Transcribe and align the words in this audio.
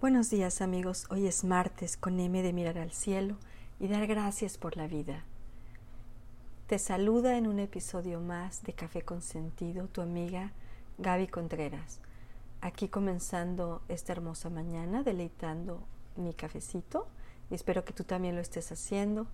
Buenos 0.00 0.30
días 0.30 0.62
amigos, 0.62 1.04
hoy 1.10 1.26
es 1.26 1.44
martes 1.44 1.98
con 1.98 2.18
M 2.18 2.42
de 2.42 2.54
mirar 2.54 2.78
al 2.78 2.90
cielo 2.90 3.36
y 3.78 3.86
dar 3.86 4.06
gracias 4.06 4.56
por 4.56 4.78
la 4.78 4.86
vida. 4.86 5.24
Te 6.68 6.78
saluda 6.78 7.36
en 7.36 7.46
un 7.46 7.58
episodio 7.58 8.18
más 8.18 8.62
de 8.62 8.72
Café 8.72 9.02
con 9.02 9.20
Sentido 9.20 9.88
tu 9.88 10.00
amiga 10.00 10.52
Gaby 10.96 11.26
Contreras. 11.26 12.00
Aquí 12.62 12.88
comenzando 12.88 13.82
esta 13.90 14.14
hermosa 14.14 14.48
mañana, 14.48 15.02
deleitando 15.02 15.82
mi 16.16 16.32
cafecito 16.32 17.06
y 17.50 17.54
espero 17.54 17.84
que 17.84 17.92
tú 17.92 18.04
también 18.04 18.36
lo 18.36 18.40
estés 18.40 18.72
haciendo. 18.72 19.26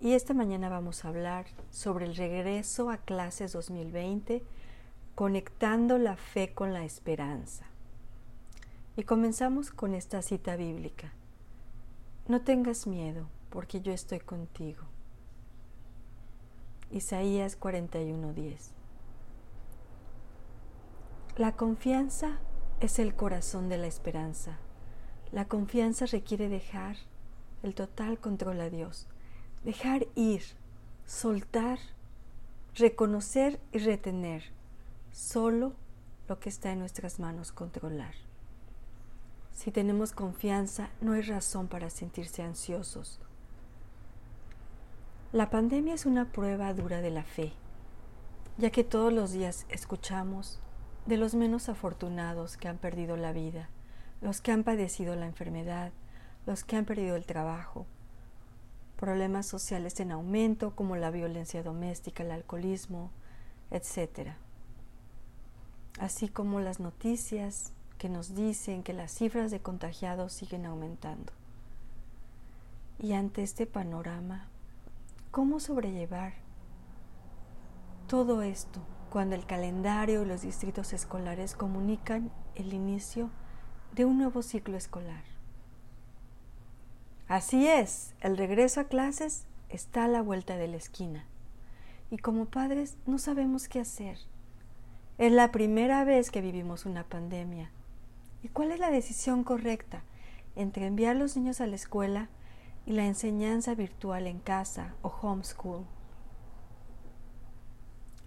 Y 0.00 0.12
esta 0.12 0.32
mañana 0.32 0.70
vamos 0.70 1.04
a 1.04 1.08
hablar 1.08 1.44
sobre 1.70 2.06
el 2.06 2.16
regreso 2.16 2.88
a 2.88 2.96
clases 2.96 3.52
2020, 3.52 4.42
conectando 5.14 5.98
la 5.98 6.16
fe 6.16 6.54
con 6.54 6.72
la 6.72 6.86
esperanza. 6.86 7.66
Y 8.98 9.04
comenzamos 9.04 9.70
con 9.70 9.94
esta 9.94 10.22
cita 10.22 10.56
bíblica. 10.56 11.12
No 12.26 12.40
tengas 12.40 12.88
miedo, 12.88 13.28
porque 13.48 13.80
yo 13.80 13.92
estoy 13.92 14.18
contigo. 14.18 14.82
Isaías 16.90 17.56
41:10. 17.56 18.72
La 21.36 21.54
confianza 21.54 22.40
es 22.80 22.98
el 22.98 23.14
corazón 23.14 23.68
de 23.68 23.78
la 23.78 23.86
esperanza. 23.86 24.58
La 25.30 25.44
confianza 25.44 26.06
requiere 26.06 26.48
dejar 26.48 26.96
el 27.62 27.76
total 27.76 28.18
control 28.18 28.60
a 28.60 28.68
Dios, 28.68 29.06
dejar 29.62 30.08
ir, 30.16 30.42
soltar, 31.06 31.78
reconocer 32.74 33.60
y 33.70 33.78
retener 33.78 34.42
solo 35.12 35.74
lo 36.26 36.40
que 36.40 36.48
está 36.48 36.72
en 36.72 36.80
nuestras 36.80 37.20
manos 37.20 37.52
controlar. 37.52 38.27
Si 39.58 39.72
tenemos 39.72 40.12
confianza, 40.12 40.88
no 41.00 41.14
hay 41.14 41.22
razón 41.22 41.66
para 41.66 41.90
sentirse 41.90 42.44
ansiosos. 42.44 43.18
La 45.32 45.50
pandemia 45.50 45.94
es 45.94 46.06
una 46.06 46.30
prueba 46.30 46.72
dura 46.74 47.00
de 47.00 47.10
la 47.10 47.24
fe, 47.24 47.52
ya 48.56 48.70
que 48.70 48.84
todos 48.84 49.12
los 49.12 49.32
días 49.32 49.66
escuchamos 49.68 50.60
de 51.06 51.16
los 51.16 51.34
menos 51.34 51.68
afortunados 51.68 52.56
que 52.56 52.68
han 52.68 52.78
perdido 52.78 53.16
la 53.16 53.32
vida, 53.32 53.68
los 54.20 54.40
que 54.40 54.52
han 54.52 54.62
padecido 54.62 55.16
la 55.16 55.26
enfermedad, 55.26 55.90
los 56.46 56.62
que 56.62 56.76
han 56.76 56.84
perdido 56.84 57.16
el 57.16 57.26
trabajo, 57.26 57.84
problemas 58.96 59.46
sociales 59.46 59.98
en 59.98 60.12
aumento 60.12 60.76
como 60.76 60.94
la 60.94 61.10
violencia 61.10 61.64
doméstica, 61.64 62.22
el 62.22 62.30
alcoholismo, 62.30 63.10
etc. 63.72 64.34
Así 65.98 66.28
como 66.28 66.60
las 66.60 66.78
noticias 66.78 67.72
que 67.98 68.08
nos 68.08 68.34
dicen 68.34 68.82
que 68.84 68.92
las 68.92 69.12
cifras 69.12 69.50
de 69.50 69.60
contagiados 69.60 70.32
siguen 70.32 70.66
aumentando. 70.66 71.32
Y 73.00 73.12
ante 73.12 73.42
este 73.42 73.66
panorama, 73.66 74.48
¿cómo 75.30 75.60
sobrellevar 75.60 76.34
todo 78.06 78.42
esto 78.42 78.80
cuando 79.10 79.34
el 79.34 79.46
calendario 79.46 80.22
y 80.22 80.26
los 80.26 80.42
distritos 80.42 80.92
escolares 80.92 81.54
comunican 81.54 82.30
el 82.54 82.72
inicio 82.72 83.30
de 83.94 84.04
un 84.04 84.18
nuevo 84.18 84.42
ciclo 84.42 84.76
escolar? 84.76 85.24
Así 87.26 87.66
es, 87.66 88.14
el 88.20 88.36
regreso 88.36 88.80
a 88.80 88.84
clases 88.84 89.44
está 89.68 90.04
a 90.04 90.08
la 90.08 90.22
vuelta 90.22 90.56
de 90.56 90.68
la 90.68 90.76
esquina. 90.76 91.24
Y 92.10 92.18
como 92.18 92.46
padres 92.46 92.96
no 93.06 93.18
sabemos 93.18 93.68
qué 93.68 93.80
hacer. 93.80 94.18
Es 95.18 95.32
la 95.32 95.50
primera 95.52 96.04
vez 96.04 96.30
que 96.30 96.40
vivimos 96.40 96.86
una 96.86 97.04
pandemia 97.04 97.70
¿Y 98.40 98.48
cuál 98.48 98.70
es 98.70 98.78
la 98.78 98.90
decisión 98.90 99.42
correcta 99.42 100.04
entre 100.54 100.86
enviar 100.86 101.16
los 101.16 101.36
niños 101.36 101.60
a 101.60 101.66
la 101.66 101.74
escuela 101.74 102.28
y 102.86 102.92
la 102.92 103.04
enseñanza 103.04 103.74
virtual 103.74 104.28
en 104.28 104.38
casa 104.38 104.94
o 105.02 105.08
homeschool? 105.08 105.84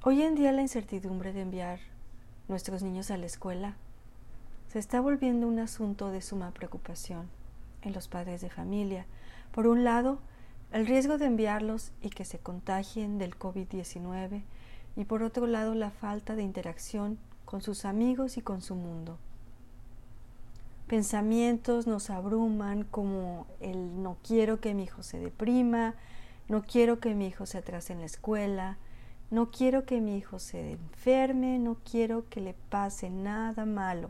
Hoy 0.04 0.22
en 0.22 0.36
día 0.36 0.52
la 0.52 0.64
incertidumbre 0.64 1.32
de 1.32 1.42
enviar 1.42 1.80
nuestros 2.50 2.84
niños 2.84 3.10
a 3.10 3.18
la 3.18 3.26
escuela 3.26 3.78
se 4.68 4.80
está 4.80 5.00
volviendo 5.00 5.48
un 5.48 5.60
asunto 5.60 6.10
de 6.10 6.22
suma 6.22 6.52
preocupación 6.52 7.30
en 7.82 7.94
los 7.94 8.10
padres 8.10 8.42
de 8.42 8.50
familia. 8.50 9.06
Por 9.54 9.66
un 9.66 9.86
lado, 9.86 10.20
el 10.74 10.88
riesgo 10.88 11.18
de 11.20 11.28
enviarlos 11.28 11.94
y 12.02 12.10
que 12.10 12.26
se 12.26 12.38
contagien 12.38 13.18
del 13.18 13.40
COVID-19 13.40 14.44
y 14.98 15.06
por 15.06 15.24
otro 15.24 15.48
lado 15.48 15.74
la 15.74 15.90
falta 15.90 16.36
de 16.36 16.44
interacción 16.44 17.18
con 17.46 17.62
sus 17.62 17.86
amigos 17.86 18.36
y 18.36 18.42
con 18.42 18.62
su 18.62 18.76
mundo 18.76 19.18
pensamientos 20.92 21.88
nos 21.88 22.10
abruman 22.10 22.84
como 22.84 23.48
el 23.62 24.04
no 24.04 24.18
quiero 24.28 24.60
que 24.60 24.74
mi 24.74 24.84
hijo 24.84 25.04
se 25.04 25.20
deprima, 25.20 25.96
no 26.50 26.64
quiero 26.64 27.00
que 27.00 27.16
mi 27.16 27.28
hijo 27.28 27.46
se 27.46 27.60
atrase 27.60 27.94
en 27.94 28.02
la 28.02 28.08
escuela, 28.08 28.78
no 29.30 29.52
quiero 29.52 29.86
que 29.86 30.02
mi 30.02 30.18
hijo 30.18 30.38
se 30.38 30.74
enferme, 30.74 31.60
no 31.60 31.78
quiero 31.90 32.28
que 32.28 32.42
le 32.42 32.54
pase 32.54 33.10
nada 33.10 33.66
malo. 33.66 34.10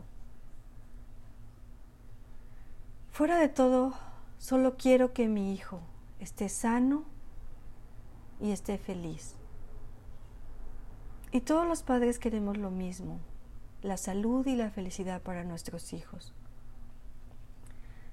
Fuera 3.12 3.36
de 3.36 3.48
todo, 3.48 3.94
solo 4.38 4.76
quiero 4.76 5.12
que 5.12 5.28
mi 5.28 5.54
hijo 5.54 5.78
esté 6.18 6.48
sano 6.48 7.04
y 8.40 8.50
esté 8.50 8.76
feliz. 8.76 9.36
Y 11.30 11.42
todos 11.42 11.64
los 11.64 11.84
padres 11.84 12.18
queremos 12.18 12.56
lo 12.56 12.72
mismo, 12.72 13.20
la 13.82 13.96
salud 13.96 14.44
y 14.48 14.56
la 14.56 14.70
felicidad 14.70 15.22
para 15.22 15.44
nuestros 15.44 15.92
hijos. 15.92 16.34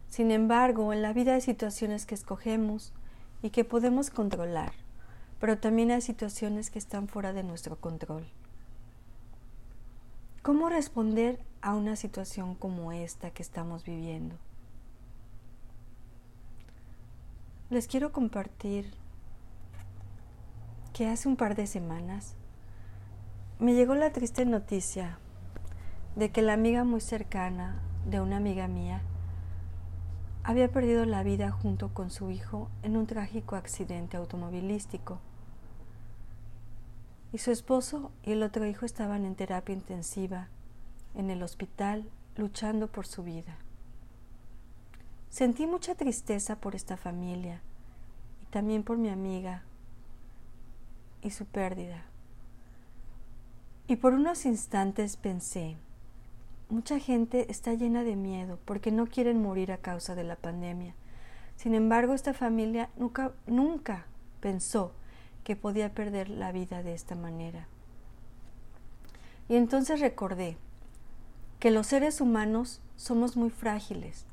Sin 0.09 0.31
embargo, 0.31 0.91
en 0.91 1.01
la 1.01 1.13
vida 1.13 1.35
hay 1.35 1.41
situaciones 1.41 2.05
que 2.05 2.15
escogemos 2.15 2.93
y 3.41 3.51
que 3.51 3.63
podemos 3.63 4.09
controlar, 4.09 4.73
pero 5.39 5.59
también 5.59 5.91
hay 5.91 6.01
situaciones 6.01 6.71
que 6.71 6.79
están 6.79 7.07
fuera 7.07 7.31
de 7.31 7.43
nuestro 7.43 7.79
control. 7.79 8.27
¿Cómo 10.41 10.69
responder 10.69 11.39
a 11.61 11.75
una 11.75 11.95
situación 11.95 12.55
como 12.55 12.91
esta 12.91 13.29
que 13.31 13.43
estamos 13.43 13.83
viviendo? 13.83 14.35
Les 17.69 17.87
quiero 17.87 18.11
compartir 18.11 18.91
que 20.91 21.07
hace 21.07 21.29
un 21.29 21.35
par 21.35 21.55
de 21.55 21.67
semanas 21.67 22.33
me 23.59 23.75
llegó 23.75 23.93
la 23.93 24.11
triste 24.11 24.43
noticia 24.45 25.19
de 26.15 26.31
que 26.31 26.41
la 26.41 26.53
amiga 26.53 26.83
muy 26.83 26.99
cercana 26.99 27.79
de 28.05 28.21
una 28.21 28.37
amiga 28.37 28.67
mía 28.67 29.03
había 30.49 30.71
perdido 30.71 31.05
la 31.05 31.21
vida 31.21 31.51
junto 31.51 31.93
con 31.93 32.09
su 32.09 32.31
hijo 32.31 32.71
en 32.81 32.97
un 32.97 33.05
trágico 33.05 33.55
accidente 33.55 34.17
automovilístico. 34.17 35.19
Y 37.31 37.37
su 37.37 37.51
esposo 37.51 38.09
y 38.23 38.31
el 38.31 38.41
otro 38.41 38.65
hijo 38.65 38.83
estaban 38.83 39.25
en 39.25 39.35
terapia 39.35 39.75
intensiva 39.75 40.47
en 41.13 41.29
el 41.29 41.43
hospital 41.43 42.09
luchando 42.35 42.87
por 42.87 43.05
su 43.05 43.21
vida. 43.21 43.59
Sentí 45.29 45.67
mucha 45.67 45.93
tristeza 45.93 46.55
por 46.55 46.73
esta 46.73 46.97
familia 46.97 47.61
y 48.41 48.47
también 48.47 48.81
por 48.81 48.97
mi 48.97 49.09
amiga 49.09 49.61
y 51.21 51.29
su 51.29 51.45
pérdida. 51.45 52.05
Y 53.85 53.97
por 53.97 54.13
unos 54.13 54.47
instantes 54.47 55.15
pensé, 55.15 55.77
Mucha 56.69 56.99
gente 56.99 57.51
está 57.51 57.73
llena 57.73 58.03
de 58.03 58.15
miedo 58.15 58.59
porque 58.65 58.91
no 58.91 59.07
quieren 59.07 59.41
morir 59.41 59.71
a 59.71 59.77
causa 59.77 60.13
de 60.13 60.23
la 60.23 60.35
pandemia. 60.35 60.93
Sin 61.55 61.73
embargo, 61.73 62.13
esta 62.13 62.33
familia 62.35 62.91
nunca, 62.95 63.33
nunca 63.47 64.05
pensó 64.39 64.91
que 65.43 65.55
podía 65.55 65.93
perder 65.95 66.29
la 66.29 66.51
vida 66.51 66.83
de 66.83 66.93
esta 66.93 67.15
manera. 67.15 67.67
Y 69.47 69.55
entonces 69.55 69.99
recordé 69.99 70.57
que 71.59 71.71
los 71.71 71.87
seres 71.87 72.21
humanos 72.21 72.81
somos 72.97 73.35
muy 73.35 73.49
frágiles. 73.49 74.27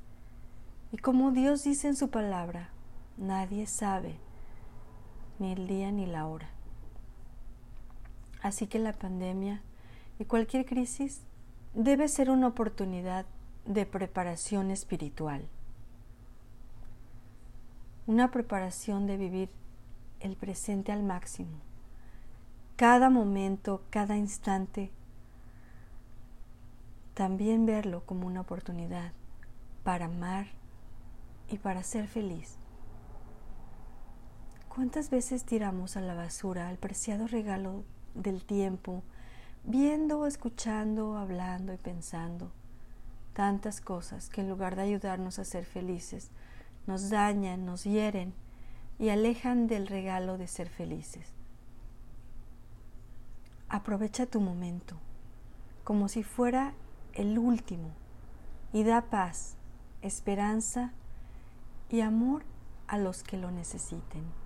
Y 0.93 0.99
como 0.99 1.31
Dios 1.31 1.65
dice 1.65 1.88
en 1.88 1.97
su 1.97 2.11
palabra, 2.11 2.69
nadie 3.17 3.67
sabe 3.67 4.17
ni 5.38 5.53
el 5.53 5.67
día 5.67 5.91
ni 5.91 6.05
la 6.05 6.27
hora. 6.27 6.50
Así 8.43 8.67
que 8.67 8.79
la 8.79 8.93
pandemia 8.93 9.62
y 10.19 10.27
cualquier 10.27 10.67
crisis 10.67 11.23
debe 11.76 12.08
ser 12.08 12.31
una 12.31 12.46
oportunidad 12.46 13.26
de 13.67 13.84
preparación 13.84 14.70
espiritual, 14.70 15.46
una 18.06 18.31
preparación 18.31 19.06
de 19.06 19.19
vivir 19.19 19.50
el 20.20 20.37
presente 20.37 20.90
al 20.90 21.02
máximo, 21.02 21.58
cada 22.76 23.11
momento, 23.11 23.82
cada 23.90 24.17
instante, 24.17 24.90
también 27.12 27.67
verlo 27.67 28.06
como 28.06 28.26
una 28.26 28.40
oportunidad 28.40 29.12
para 29.84 30.06
amar 30.06 30.46
y 31.50 31.58
para 31.58 31.82
ser 31.82 32.08
feliz. 32.08 32.56
¿Cuántas 34.75 35.11
veces 35.11 35.44
tiramos 35.44 35.99
a 35.99 36.00
la 36.00 36.14
basura 36.14 36.70
el 36.70 36.78
preciado 36.78 37.26
regalo 37.26 37.84
del 38.14 38.46
tiempo, 38.46 39.02
viendo, 39.67 40.27
escuchando, 40.27 41.17
hablando 41.19 41.73
y 41.73 41.77
pensando, 41.77 42.53
tantas 43.33 43.81
cosas 43.81 44.29
que 44.29 44.41
en 44.41 44.49
lugar 44.49 44.77
de 44.77 44.83
ayudarnos 44.83 45.39
a 45.39 45.45
ser 45.45 45.65
felices, 45.65 46.31
nos 46.87 47.11
dañan, 47.11 47.67
nos 47.67 47.83
hieren 47.83 48.33
y 48.99 49.09
alejan 49.09 49.67
del 49.67 49.89
regalo 49.89 50.39
de 50.39 50.47
ser 50.47 50.69
felices. 50.69 51.33
Aprovecha 53.69 54.27
tu 54.27 54.41
momento 54.41 54.97
como 55.83 56.09
si 56.09 56.23
fuera 56.23 56.73
el 57.12 57.39
último 57.39 57.91
y 58.73 58.85
da 58.85 59.03
paz, 59.03 59.57
esperanza 60.01 60.93
y 61.91 62.01
amor 62.01 62.45
a 62.87 62.99
los 62.99 63.25
que 63.25 63.37
lo 63.37 63.51
necesiten. 63.51 64.46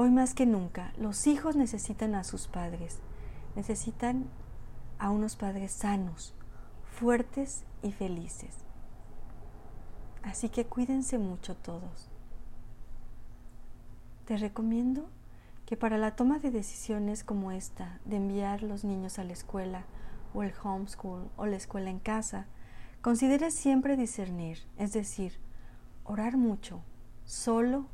Hoy 0.00 0.12
más 0.12 0.32
que 0.32 0.46
nunca, 0.46 0.92
los 0.96 1.26
hijos 1.26 1.56
necesitan 1.56 2.14
a 2.14 2.22
sus 2.22 2.46
padres, 2.46 3.00
necesitan 3.56 4.26
a 5.00 5.10
unos 5.10 5.34
padres 5.34 5.72
sanos, 5.72 6.34
fuertes 6.84 7.64
y 7.82 7.90
felices. 7.90 8.58
Así 10.22 10.50
que 10.50 10.66
cuídense 10.66 11.18
mucho 11.18 11.56
todos. 11.56 12.08
Te 14.24 14.36
recomiendo 14.36 15.08
que 15.66 15.76
para 15.76 15.98
la 15.98 16.14
toma 16.14 16.38
de 16.38 16.52
decisiones 16.52 17.24
como 17.24 17.50
esta, 17.50 17.98
de 18.04 18.18
enviar 18.18 18.62
los 18.62 18.84
niños 18.84 19.18
a 19.18 19.24
la 19.24 19.32
escuela 19.32 19.82
o 20.32 20.44
el 20.44 20.52
homeschool 20.62 21.28
o 21.36 21.46
la 21.46 21.56
escuela 21.56 21.90
en 21.90 21.98
casa, 21.98 22.46
consideres 23.02 23.52
siempre 23.52 23.96
discernir, 23.96 24.60
es 24.76 24.92
decir, 24.92 25.40
orar 26.04 26.36
mucho, 26.36 26.82
solo 27.24 27.86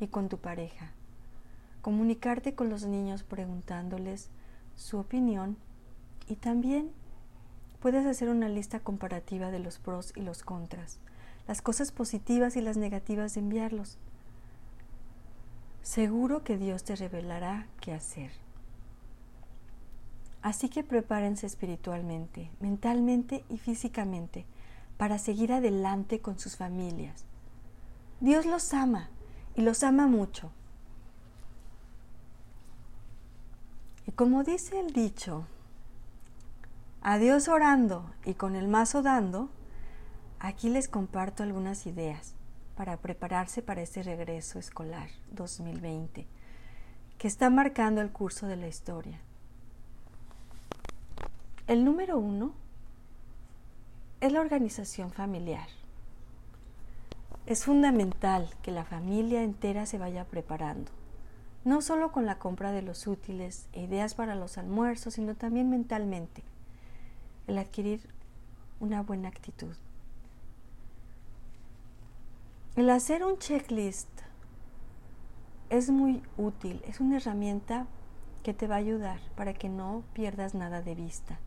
y 0.00 0.06
con 0.06 0.30
tu 0.30 0.38
pareja. 0.38 0.94
Comunicarte 1.84 2.54
con 2.54 2.70
los 2.70 2.86
niños 2.86 3.24
preguntándoles 3.24 4.30
su 4.74 4.96
opinión 4.96 5.58
y 6.26 6.36
también 6.36 6.90
puedes 7.78 8.06
hacer 8.06 8.30
una 8.30 8.48
lista 8.48 8.80
comparativa 8.80 9.50
de 9.50 9.58
los 9.58 9.80
pros 9.80 10.14
y 10.16 10.22
los 10.22 10.42
contras, 10.42 10.98
las 11.46 11.60
cosas 11.60 11.92
positivas 11.92 12.56
y 12.56 12.62
las 12.62 12.78
negativas 12.78 13.34
de 13.34 13.40
enviarlos. 13.40 13.98
Seguro 15.82 16.42
que 16.42 16.56
Dios 16.56 16.84
te 16.84 16.96
revelará 16.96 17.66
qué 17.82 17.92
hacer. 17.92 18.30
Así 20.40 20.70
que 20.70 20.84
prepárense 20.84 21.46
espiritualmente, 21.46 22.50
mentalmente 22.60 23.44
y 23.50 23.58
físicamente 23.58 24.46
para 24.96 25.18
seguir 25.18 25.52
adelante 25.52 26.20
con 26.20 26.38
sus 26.38 26.56
familias. 26.56 27.26
Dios 28.20 28.46
los 28.46 28.72
ama 28.72 29.10
y 29.54 29.60
los 29.60 29.82
ama 29.82 30.06
mucho. 30.06 30.50
Como 34.16 34.44
dice 34.44 34.78
el 34.78 34.92
dicho, 34.92 35.46
a 37.02 37.18
Dios 37.18 37.48
orando 37.48 38.10
y 38.24 38.34
con 38.34 38.54
el 38.54 38.68
mazo 38.68 39.02
dando, 39.02 39.50
aquí 40.38 40.70
les 40.70 40.88
comparto 40.88 41.42
algunas 41.42 41.86
ideas 41.86 42.34
para 42.76 42.96
prepararse 42.96 43.62
para 43.62 43.82
este 43.82 44.02
regreso 44.02 44.58
escolar 44.58 45.08
2020 45.32 46.26
que 47.18 47.28
está 47.28 47.50
marcando 47.50 48.00
el 48.00 48.10
curso 48.10 48.46
de 48.46 48.56
la 48.56 48.68
historia. 48.68 49.20
El 51.66 51.84
número 51.84 52.18
uno 52.18 52.52
es 54.20 54.32
la 54.32 54.40
organización 54.40 55.10
familiar. 55.10 55.68
Es 57.46 57.64
fundamental 57.64 58.50
que 58.62 58.70
la 58.70 58.84
familia 58.84 59.42
entera 59.42 59.86
se 59.86 59.98
vaya 59.98 60.24
preparando, 60.24 60.90
no 61.64 61.80
solo 61.80 62.12
con 62.12 62.26
la 62.26 62.38
compra 62.38 62.72
de 62.72 62.82
los 62.82 63.06
útiles 63.06 63.68
e 63.72 63.82
ideas 63.82 64.14
para 64.14 64.34
los 64.34 64.58
almuerzos, 64.58 65.14
sino 65.14 65.34
también 65.34 65.70
mentalmente, 65.70 66.42
el 67.46 67.58
adquirir 67.58 68.08
una 68.80 69.02
buena 69.02 69.28
actitud. 69.28 69.74
El 72.76 72.90
hacer 72.90 73.24
un 73.24 73.38
checklist 73.38 74.08
es 75.70 75.90
muy 75.90 76.22
útil, 76.36 76.82
es 76.86 77.00
una 77.00 77.16
herramienta 77.16 77.86
que 78.42 78.52
te 78.52 78.66
va 78.66 78.74
a 78.74 78.78
ayudar 78.78 79.20
para 79.36 79.54
que 79.54 79.68
no 79.68 80.04
pierdas 80.12 80.54
nada 80.54 80.82
de 80.82 80.94
vista. 80.94 81.38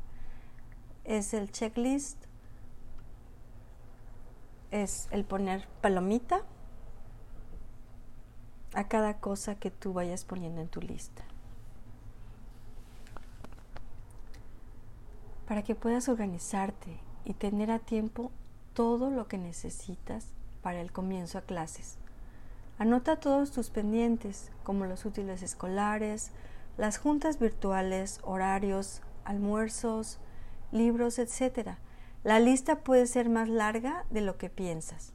Es 1.04 1.34
el 1.34 1.52
checklist, 1.52 2.18
es 4.72 5.08
el 5.12 5.24
poner 5.24 5.68
palomita 5.82 6.42
a 8.78 8.88
cada 8.88 9.16
cosa 9.16 9.56
que 9.56 9.72
tú 9.72 9.92
vayas 9.92 10.24
poniendo 10.24 10.62
en 10.62 10.68
tu 10.68 10.82
lista. 10.82 11.24
Para 15.48 15.64
que 15.64 15.74
puedas 15.74 16.08
organizarte 16.10 17.00
y 17.26 17.34
tener 17.34 17.72
a 17.72 17.80
tiempo 17.80 18.32
todo 18.76 19.10
lo 19.10 19.28
que 19.28 19.40
necesitas 19.40 20.28
para 20.62 20.80
el 20.80 20.92
comienzo 20.92 21.40
a 21.40 21.42
clases. 21.42 21.98
Anota 22.78 23.20
todos 23.20 23.50
tus 23.50 23.72
pendientes, 23.72 24.52
como 24.64 24.86
los 24.86 25.06
útiles 25.06 25.42
escolares, 25.42 26.30
las 26.78 27.00
juntas 27.00 27.40
virtuales, 27.40 28.20
horarios, 28.22 29.02
almuerzos, 29.26 30.20
libros, 30.72 31.18
etc. 31.18 31.78
La 32.24 32.40
lista 32.40 32.82
puede 32.82 33.08
ser 33.08 33.28
más 33.28 33.50
larga 33.50 34.06
de 34.12 34.22
lo 34.22 34.38
que 34.38 34.52
piensas. 34.52 35.14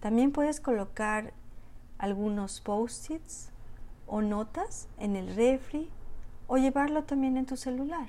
También 0.00 0.32
puedes 0.32 0.60
colocar 0.60 1.32
algunos 2.02 2.60
post-its 2.60 3.50
o 4.08 4.22
notas 4.22 4.88
en 4.98 5.14
el 5.14 5.36
refri 5.36 5.88
o 6.48 6.58
llevarlo 6.58 7.04
también 7.04 7.36
en 7.36 7.46
tu 7.46 7.56
celular. 7.56 8.08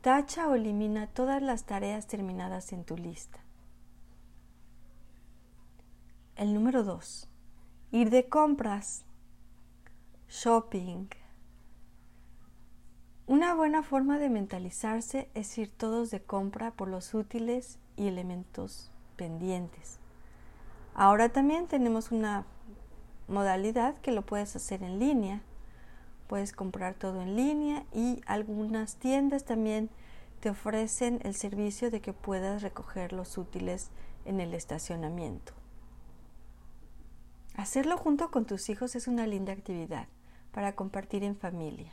Tacha 0.00 0.48
o 0.48 0.54
elimina 0.54 1.08
todas 1.08 1.42
las 1.42 1.64
tareas 1.64 2.06
terminadas 2.06 2.72
en 2.72 2.84
tu 2.84 2.96
lista. 2.96 3.40
El 6.36 6.54
número 6.54 6.84
dos, 6.84 7.28
ir 7.90 8.10
de 8.10 8.28
compras, 8.28 9.04
shopping. 10.28 11.08
Una 13.26 13.56
buena 13.56 13.82
forma 13.82 14.20
de 14.20 14.30
mentalizarse 14.30 15.28
es 15.34 15.58
ir 15.58 15.68
todos 15.76 16.12
de 16.12 16.22
compra 16.22 16.70
por 16.70 16.86
los 16.86 17.12
útiles 17.12 17.80
y 17.96 18.06
elementos 18.06 18.92
pendientes. 19.16 19.98
Ahora 21.00 21.28
también 21.28 21.68
tenemos 21.68 22.10
una 22.10 22.44
modalidad 23.28 23.96
que 23.98 24.10
lo 24.10 24.22
puedes 24.22 24.56
hacer 24.56 24.82
en 24.82 24.98
línea. 24.98 25.42
Puedes 26.26 26.50
comprar 26.50 26.94
todo 26.94 27.22
en 27.22 27.36
línea 27.36 27.84
y 27.94 28.20
algunas 28.26 28.96
tiendas 28.96 29.44
también 29.44 29.90
te 30.40 30.50
ofrecen 30.50 31.20
el 31.22 31.36
servicio 31.36 31.92
de 31.92 32.00
que 32.00 32.12
puedas 32.12 32.62
recoger 32.62 33.12
los 33.12 33.38
útiles 33.38 33.90
en 34.24 34.40
el 34.40 34.52
estacionamiento. 34.54 35.52
Hacerlo 37.54 37.96
junto 37.96 38.32
con 38.32 38.44
tus 38.44 38.68
hijos 38.68 38.96
es 38.96 39.06
una 39.06 39.28
linda 39.28 39.52
actividad 39.52 40.08
para 40.50 40.74
compartir 40.74 41.22
en 41.22 41.36
familia. 41.36 41.92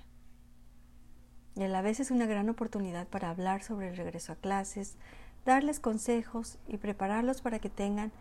Y 1.55 1.61
a 1.61 1.67
la 1.67 1.83
vez 1.83 1.99
es 1.99 2.09
una 2.09 2.25
gran 2.25 2.49
oportunidad 2.49 3.07
para 3.07 3.29
hablar 3.29 3.61
sobre 3.61 3.89
el 3.89 3.97
regreso 3.97 4.31
a 4.31 4.37
clases, 4.37 4.97
darles 5.45 5.79
consejos 5.79 6.57
y 6.67 6.77
prepararlos 6.77 7.41
para 7.41 7.59
que 7.59 7.69
tengan 7.69 8.11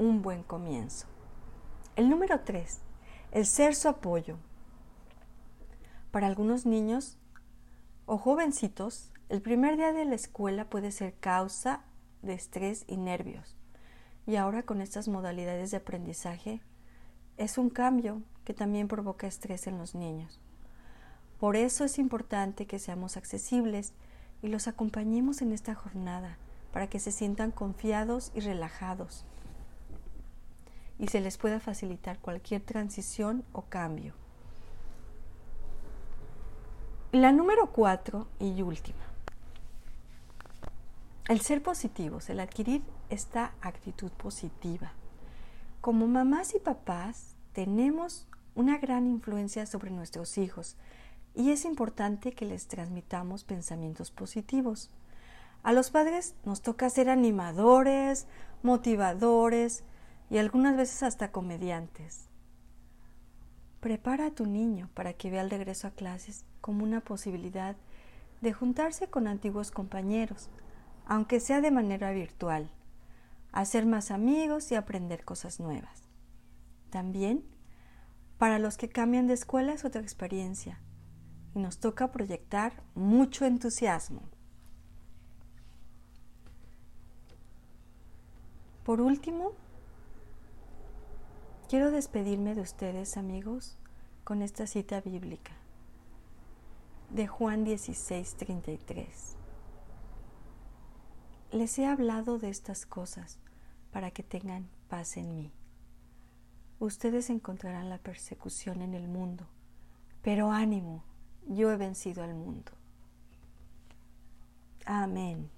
un 0.00 0.22
buen 0.22 0.42
comienzo. 0.42 1.06
El 1.94 2.08
número 2.08 2.40
tres, 2.40 2.80
el 3.32 3.44
ser 3.44 3.74
su 3.74 3.86
apoyo. 3.86 4.38
Para 6.10 6.26
algunos 6.26 6.64
niños 6.64 7.18
o 8.06 8.16
jovencitos, 8.16 9.12
el 9.28 9.42
primer 9.42 9.76
día 9.76 9.92
de 9.92 10.06
la 10.06 10.14
escuela 10.14 10.70
puede 10.70 10.90
ser 10.90 11.12
causa 11.20 11.84
de 12.22 12.32
estrés 12.32 12.84
y 12.88 12.96
nervios. 12.96 13.58
Y 14.26 14.36
ahora 14.36 14.62
con 14.62 14.80
estas 14.80 15.06
modalidades 15.06 15.70
de 15.70 15.76
aprendizaje 15.76 16.62
es 17.36 17.58
un 17.58 17.68
cambio 17.68 18.22
que 18.44 18.54
también 18.54 18.88
provoca 18.88 19.26
estrés 19.26 19.66
en 19.66 19.76
los 19.76 19.94
niños. 19.94 20.40
Por 21.38 21.56
eso 21.56 21.84
es 21.84 21.98
importante 21.98 22.66
que 22.66 22.78
seamos 22.78 23.18
accesibles 23.18 23.92
y 24.40 24.48
los 24.48 24.66
acompañemos 24.66 25.42
en 25.42 25.52
esta 25.52 25.74
jornada 25.74 26.38
para 26.72 26.88
que 26.88 27.00
se 27.00 27.12
sientan 27.12 27.50
confiados 27.50 28.32
y 28.34 28.40
relajados 28.40 29.26
y 31.00 31.08
se 31.08 31.20
les 31.20 31.38
pueda 31.38 31.60
facilitar 31.60 32.18
cualquier 32.18 32.60
transición 32.60 33.42
o 33.52 33.62
cambio. 33.62 34.12
La 37.10 37.32
número 37.32 37.72
cuatro 37.72 38.28
y 38.38 38.60
última. 38.62 38.98
El 41.26 41.40
ser 41.40 41.62
positivos, 41.62 42.28
el 42.28 42.38
adquirir 42.38 42.82
esta 43.08 43.52
actitud 43.62 44.10
positiva. 44.12 44.92
Como 45.80 46.06
mamás 46.06 46.54
y 46.54 46.58
papás 46.58 47.34
tenemos 47.54 48.26
una 48.54 48.76
gran 48.78 49.06
influencia 49.06 49.64
sobre 49.64 49.90
nuestros 49.90 50.36
hijos 50.36 50.76
y 51.34 51.50
es 51.50 51.64
importante 51.64 52.32
que 52.32 52.44
les 52.44 52.66
transmitamos 52.66 53.44
pensamientos 53.44 54.10
positivos. 54.10 54.90
A 55.62 55.72
los 55.72 55.90
padres 55.90 56.34
nos 56.44 56.60
toca 56.60 56.90
ser 56.90 57.08
animadores, 57.08 58.26
motivadores 58.62 59.82
y 60.30 60.38
algunas 60.38 60.76
veces 60.76 61.02
hasta 61.02 61.32
comediantes. 61.32 62.28
Prepara 63.80 64.26
a 64.26 64.30
tu 64.30 64.46
niño 64.46 64.88
para 64.94 65.12
que 65.12 65.30
vea 65.30 65.42
el 65.42 65.50
regreso 65.50 65.88
a 65.88 65.90
clases 65.90 66.44
como 66.60 66.84
una 66.84 67.00
posibilidad 67.00 67.76
de 68.40 68.52
juntarse 68.52 69.08
con 69.08 69.26
antiguos 69.26 69.70
compañeros, 69.70 70.48
aunque 71.04 71.40
sea 71.40 71.60
de 71.60 71.70
manera 71.70 72.12
virtual, 72.12 72.70
hacer 73.52 73.86
más 73.86 74.10
amigos 74.10 74.70
y 74.70 74.76
aprender 74.76 75.24
cosas 75.24 75.58
nuevas. 75.58 76.02
También, 76.90 77.44
para 78.38 78.58
los 78.58 78.76
que 78.76 78.88
cambian 78.88 79.26
de 79.26 79.34
escuela 79.34 79.72
es 79.72 79.84
otra 79.84 80.00
experiencia 80.00 80.80
y 81.54 81.58
nos 81.58 81.78
toca 81.78 82.12
proyectar 82.12 82.82
mucho 82.94 83.44
entusiasmo. 83.44 84.22
Por 88.84 89.00
último, 89.00 89.52
quiero 91.70 91.92
despedirme 91.92 92.56
de 92.56 92.62
ustedes 92.62 93.16
amigos 93.16 93.78
con 94.24 94.42
esta 94.42 94.66
cita 94.66 95.00
bíblica 95.00 95.52
de 97.10 97.28
Juan 97.28 97.64
16:33. 97.64 99.36
Les 101.52 101.78
he 101.78 101.86
hablado 101.86 102.38
de 102.38 102.48
estas 102.48 102.86
cosas 102.86 103.38
para 103.92 104.10
que 104.10 104.24
tengan 104.24 104.68
paz 104.88 105.16
en 105.16 105.36
mí. 105.36 105.52
Ustedes 106.80 107.30
encontrarán 107.30 107.88
la 107.88 107.98
persecución 107.98 108.82
en 108.82 108.94
el 108.94 109.06
mundo, 109.06 109.46
pero 110.22 110.50
ánimo, 110.50 111.04
yo 111.46 111.70
he 111.70 111.76
vencido 111.76 112.24
al 112.24 112.34
mundo. 112.34 112.72
Amén. 114.86 115.48